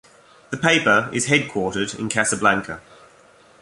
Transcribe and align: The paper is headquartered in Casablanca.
The 0.49 0.57
paper 0.57 1.11
is 1.13 1.27
headquartered 1.27 1.99
in 1.99 2.09
Casablanca. 2.09 2.81